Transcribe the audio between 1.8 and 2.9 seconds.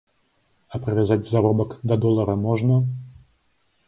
да долара можна?